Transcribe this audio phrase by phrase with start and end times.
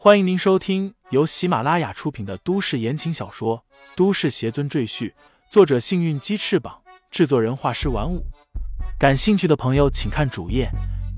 [0.00, 3.64] 欢迎您收听由喜马拉雅出品的都市言情小说
[3.96, 5.10] 《都市邪尊赘婿》，
[5.50, 8.24] 作者：幸运鸡翅膀，制作人：画师玩五。
[8.96, 10.70] 感兴趣的朋友，请看主页，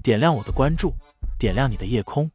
[0.00, 0.94] 点亮我的关注，
[1.40, 2.30] 点亮你的夜空。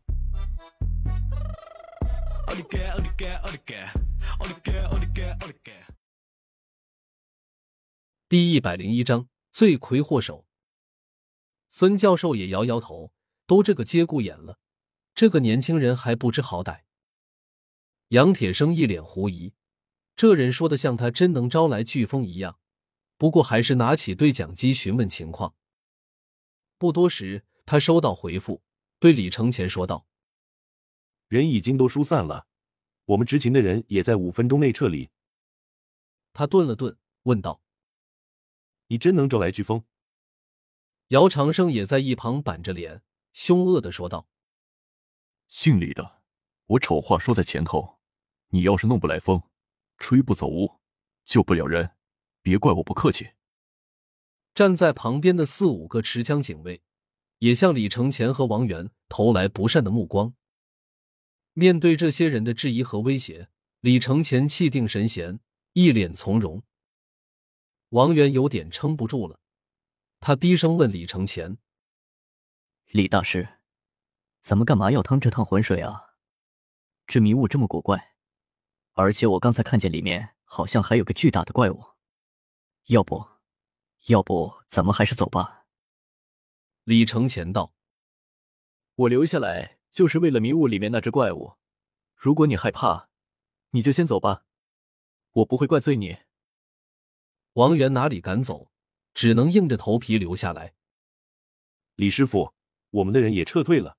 [8.28, 10.46] 第一百零一章，罪魁祸首。
[11.70, 13.14] 孙教授也摇摇头，
[13.48, 14.60] 都这个节骨眼了。
[15.16, 16.82] 这个年轻人还不知好歹。
[18.10, 19.54] 杨铁生一脸狐疑，
[20.16, 22.60] 这人说的像他真能招来飓风一样。
[23.18, 25.56] 不过还是拿起对讲机询问情况。
[26.78, 28.62] 不多时，他收到回复，
[29.00, 30.08] 对李承前说道
[31.30, 32.48] ：“人已经都疏散了，
[33.06, 35.10] 我们执勤的人也在五分钟内撤离。”
[36.34, 37.62] 他顿了顿，问道
[38.88, 39.86] ：“你真能招来飓风？”
[41.10, 44.28] 姚长生也在一旁板着脸，凶恶的说道。
[45.54, 46.24] 姓李的，
[46.66, 48.00] 我丑话说在前头，
[48.48, 49.44] 你要是弄不来风，
[50.00, 50.80] 吹不走雾，
[51.26, 51.92] 救不了人，
[52.42, 53.34] 别怪我不客气。
[54.56, 56.82] 站在旁边的四五个持枪警卫，
[57.38, 60.34] 也向李承前和王源投来不善的目光。
[61.54, 63.50] 面对这些人的质疑和威胁，
[63.82, 65.40] 李承前气定神闲，
[65.74, 66.64] 一脸从容。
[67.90, 69.40] 王源有点撑不住了，
[70.20, 71.60] 他低声问李承前
[72.90, 73.48] ：“李大师。”
[74.44, 76.16] 咱们干嘛要趟这趟浑水啊？
[77.08, 78.18] 这迷雾这么古怪，
[78.92, 81.82] 而且我刚才看见里面好像还有个巨大的怪物。
[82.88, 83.26] 要不，
[84.08, 85.66] 要不咱们还是走吧。
[86.84, 87.74] 李承前道
[88.96, 91.54] ：“我留下来就是为了迷雾里面那只怪物。
[92.14, 93.08] 如果你害怕，
[93.70, 94.44] 你就先走吧，
[95.32, 96.18] 我不会怪罪你。”
[97.54, 98.70] 王源哪里敢走，
[99.14, 100.74] 只能硬着头皮留下来。
[101.96, 102.54] 李师傅，
[102.90, 103.98] 我们的人也撤退了。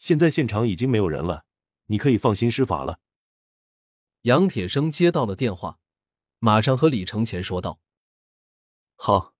[0.00, 1.44] 现在现场已经没有人了，
[1.86, 3.00] 你可以放心施法了。
[4.22, 5.78] 杨铁生接到了电话，
[6.38, 7.80] 马上和李承前说道
[8.96, 9.34] ：“好。”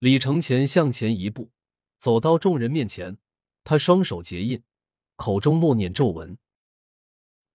[0.00, 1.50] 李承前向前一步，
[1.98, 3.16] 走到众人面前，
[3.64, 4.62] 他双手结印，
[5.16, 6.36] 口中默念咒文。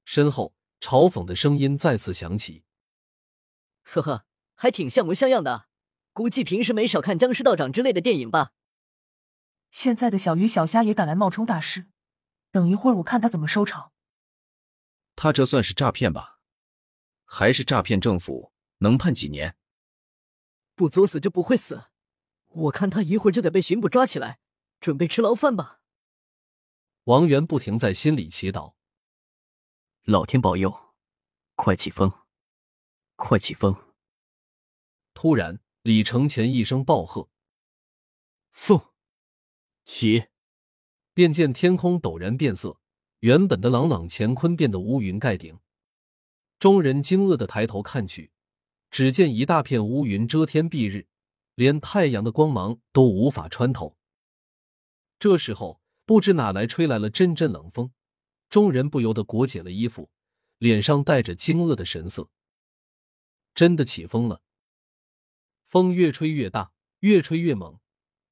[0.03, 2.63] 身后嘲讽的声音再次响起
[3.85, 5.67] ：“呵呵，还挺像模像样的，
[6.11, 8.53] 估计平时没少看僵尸道长之类的电影吧。”
[9.73, 11.87] 现在的小鱼小虾也敢来冒充大师，
[12.51, 13.91] 等一会儿我看他怎么收场。
[15.15, 16.39] 他这算是诈骗吧？
[17.25, 18.53] 还是诈骗政府？
[18.77, 19.57] 能判几年？
[20.75, 21.85] 不作死就不会死，
[22.49, 24.39] 我看他一会儿就得被巡捕抓起来，
[24.79, 25.81] 准备吃牢饭吧。
[27.05, 28.75] 王源不停在心里祈祷：
[30.03, 30.93] 老天保佑，
[31.55, 32.13] 快起风，
[33.15, 33.75] 快起风！
[35.15, 37.27] 突然，李承前一声暴喝
[38.53, 38.79] ：“风！”
[39.85, 40.25] 起，
[41.13, 42.79] 便见天空陡然变色，
[43.19, 45.59] 原本的朗朗乾坤变得乌云盖顶。
[46.59, 48.31] 众人惊愕的抬头看去，
[48.89, 51.07] 只见一大片乌云遮天蔽日，
[51.55, 53.97] 连太阳的光芒都无法穿透。
[55.19, 57.91] 这时候，不知哪来吹来了阵阵冷风，
[58.49, 60.09] 众人不由得裹紧了衣服，
[60.57, 62.29] 脸上带着惊愕的神色。
[63.53, 64.41] 真的起风了，
[65.65, 67.79] 风越吹越大，越吹越猛。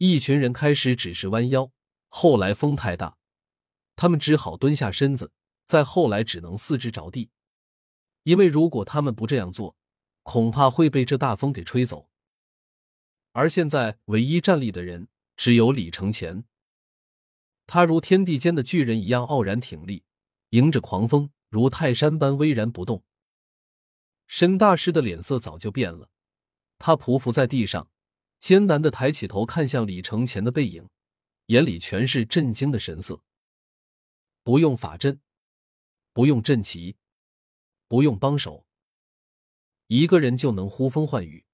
[0.03, 1.71] 一群人开始只是弯腰，
[2.09, 3.19] 后来风太大，
[3.95, 5.31] 他们只好蹲下身子，
[5.67, 7.29] 再后来只能四肢着地，
[8.23, 9.75] 因为如果他们不这样做，
[10.23, 12.09] 恐怕会被这大风给吹走。
[13.33, 15.07] 而现在唯一站立的人
[15.37, 16.45] 只有李承前，
[17.67, 20.03] 他如天地间的巨人一样傲然挺立，
[20.49, 23.03] 迎着狂风如泰山般巍然不动。
[24.25, 26.09] 申大师的脸色早就变了，
[26.79, 27.87] 他匍匐在地上。
[28.41, 30.89] 艰难的抬起头，看向李承前的背影，
[31.45, 33.21] 眼里全是震惊的神色。
[34.41, 35.21] 不用法阵，
[36.11, 36.97] 不用阵旗，
[37.87, 38.65] 不用帮手，
[39.85, 41.45] 一个人就能呼风唤雨，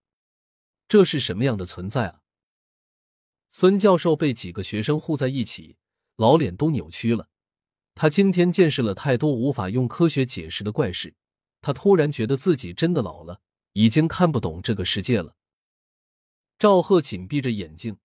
[0.87, 2.21] 这是什么样的存在啊？
[3.49, 5.75] 孙教授被几个学生护在一起，
[6.15, 7.27] 老脸都扭曲了。
[7.95, 11.15] 他今天见识了太多无法用科学解释的怪事，
[11.59, 13.41] 他突然觉得自己真的老了，
[13.73, 15.35] 已经看不懂这个世界了。
[16.59, 17.97] 赵贺紧闭着眼睛，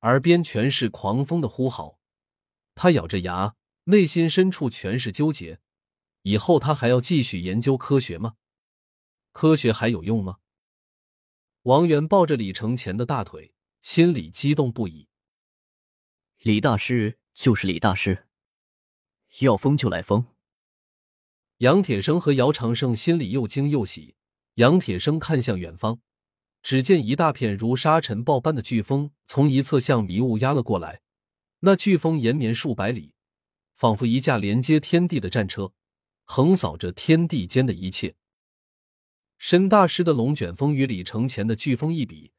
[0.00, 2.00] 耳边全是狂风的呼嚎。
[2.74, 3.54] 他咬着牙，
[3.84, 5.60] 内心深处全是纠结。
[6.22, 8.34] 以后他还要继续研究科学吗？
[9.32, 10.38] 科学还有用吗？
[11.62, 15.08] 王源抱着李承前的大腿，心里激动不已。
[16.38, 18.26] 李大师就是李大师，
[19.40, 20.26] 要疯就来疯。
[21.58, 24.16] 杨铁生和姚长胜心里又惊又喜。
[24.54, 26.00] 杨铁生看向远方。
[26.62, 31.02] 只见一大片如沙尘暴般的飓风从一侧向迷雾压了过来，
[31.60, 33.14] 那飓风延绵数百里，
[33.74, 35.72] 仿佛一架连接天地的战车，
[36.24, 38.14] 横扫着天地间的一切。
[39.38, 42.30] 申大师的龙卷风与李承前的飓风一比，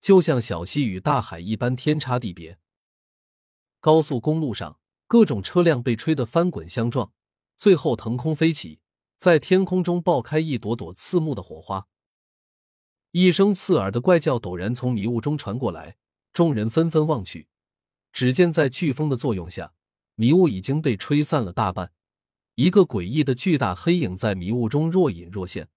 [0.00, 2.58] 就像小溪与大海一般天差地别。
[3.78, 7.12] 高速公路上，各种车辆被吹得翻滚相撞，
[7.56, 8.80] 最后腾空飞起，
[9.16, 11.86] 在天空中爆开一朵朵刺目的火花。
[13.12, 15.96] 一声刺耳的怪叫陡然从迷雾中传过来，
[16.32, 17.48] 众人纷纷望去，
[18.12, 19.72] 只见在飓风的作用下，
[20.14, 21.92] 迷雾已经被吹散了大半，
[22.54, 25.68] 一个诡异的巨大黑影在迷雾中若隐若现。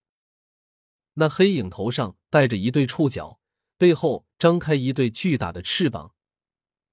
[1.16, 3.40] 那黑影头上戴着一对触角，
[3.80, 6.14] 背后张开一对巨大的翅膀。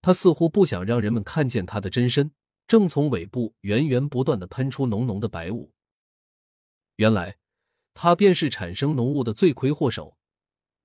[0.00, 2.32] 他似乎不想让人们看见他的真身，
[2.66, 5.74] 正从尾部源源不断的喷出浓浓的白雾。
[6.96, 7.36] 原来，
[7.92, 10.16] 他便是产生浓雾的罪魁祸首。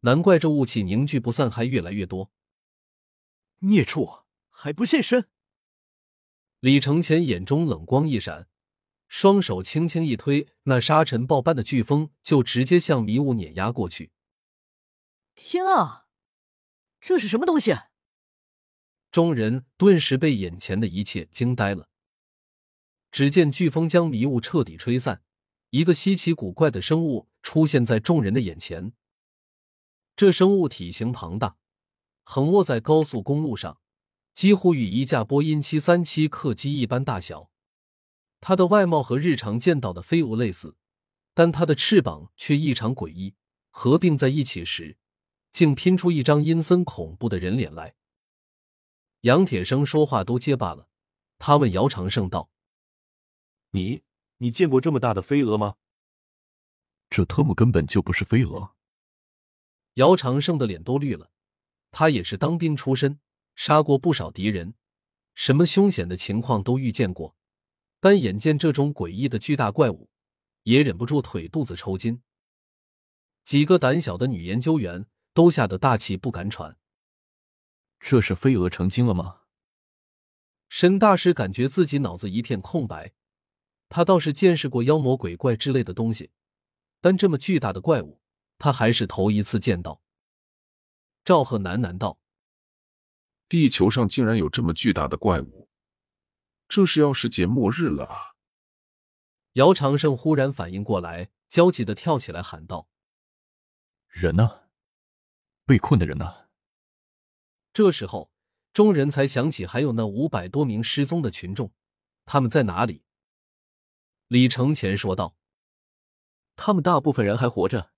[0.06, 2.32] 难怪这雾气凝聚不散，还越来越多。
[3.62, 4.20] 孽畜，
[4.52, 5.28] 还不现身！
[6.60, 8.48] 李承前眼中冷光一闪。
[9.08, 14.12] 双手轻轻一推，那沙尘暴般的飓风就直接向迷雾碾压过去。
[15.34, 16.06] 天啊，
[17.02, 17.76] 这是什么东西？
[19.12, 21.90] 众人顿时被眼前的一切惊呆了。
[23.12, 25.24] 只见飓风将迷雾彻底吹散，
[25.72, 28.94] 一个稀奇古怪的生物出现在众人的眼前。
[30.16, 31.58] 这生物体型庞大，
[32.24, 33.80] 横卧在高速公路上，
[34.34, 37.50] 几乎与一架波音七三七客机一般大小。
[38.40, 40.78] 它的外貌和日常见到的飞蛾类似，
[41.34, 43.36] 但它的翅膀却异常诡异，
[43.72, 44.98] 合并在一起时，
[45.52, 47.96] 竟拼出一张阴森恐怖的人脸来。
[49.22, 50.88] 杨铁生说话都结巴了，
[51.40, 52.50] 他问姚长胜道
[53.72, 54.04] ：“你，
[54.38, 55.76] 你见过这么大的飞蛾吗？”
[57.10, 58.75] 这特么根本就不是飞蛾。
[59.96, 61.32] 姚长胜的脸都绿了，
[61.92, 63.20] 他也是当兵出身，
[63.56, 64.76] 杀过不少敌人，
[65.34, 67.36] 什么凶险的情况都遇见过。
[68.00, 70.10] 但眼见这种诡异的巨大怪物，
[70.64, 72.22] 也忍不住腿肚子抽筋。
[73.44, 76.78] 几个胆小的女研究员都吓得大气不敢喘。
[78.00, 79.42] 这是飞蛾成精了吗？
[80.68, 83.14] 沈大师感觉自己脑子一片空白。
[83.88, 86.32] 他倒是见识过妖魔鬼怪之类的东西，
[87.00, 88.20] 但这么巨大的怪物，
[88.58, 90.02] 他还是头一次见到。
[91.24, 92.20] 赵贺喃喃道
[93.50, 95.70] ：“地球上竟然有这么巨大的怪物！”
[96.68, 98.36] 这是要世界末日了啊！
[99.54, 102.90] 姚长胜忽然反应过来，焦急的跳起来喊道
[104.10, 104.64] ：“人呢？
[105.66, 106.48] 被困的人呢？”
[107.74, 108.32] 这时候，
[108.74, 111.74] 众人才想起还有那五百多名失踪的群众，
[112.26, 113.04] 他们在哪里？
[114.28, 115.38] 李承前说道
[116.56, 117.94] ：“他们大部分人还活着。”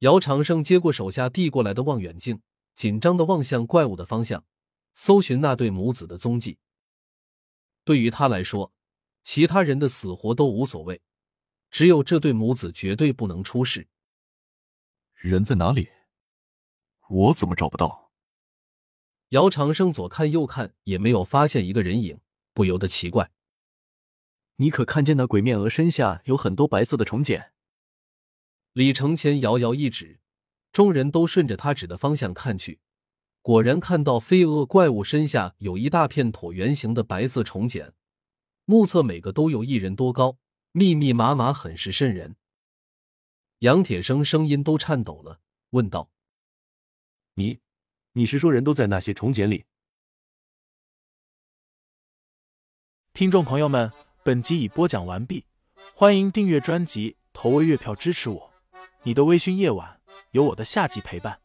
[0.00, 2.42] 姚长生接过手下递过来的望远镜，
[2.74, 4.44] 紧张的望向怪物的方向，
[4.92, 6.58] 搜寻那对母子的踪迹。
[7.82, 8.74] 对于他来说，
[9.22, 11.00] 其他人的死活都无所谓，
[11.70, 13.88] 只有这对母子绝对不能出事。
[15.14, 15.88] 人在哪里？
[17.08, 18.12] 我怎么找不到？
[19.30, 22.20] 姚长生左看右看，也没有发现一个人影，
[22.52, 23.30] 不由得奇怪
[24.56, 27.52] ：“你可看见那鬼面鹅身下有很多白色的虫茧？”
[28.76, 30.20] 李承前遥遥一指，
[30.70, 32.78] 众人都顺着他指的方向看去。
[33.40, 37.94] 果然看到飞蛾怪物身下有一大片椭圆形的白色虫茧，
[38.66, 40.36] 目测每个都有一人多高，
[40.72, 42.36] 密密麻麻，很是瘆人。
[43.60, 45.40] 杨铁生声音都颤抖了，
[45.70, 46.10] 问道
[47.32, 47.60] ：“你，
[48.12, 49.64] 你是说人都在那些虫茧里？”
[53.14, 53.90] 听众朋友们，
[54.22, 55.46] 本集已播讲完毕，
[55.94, 58.45] 欢迎订阅专辑，投喂月票支持我。
[59.02, 60.00] 你的微醺夜晚，
[60.32, 61.38] 有我的夏季陪伴。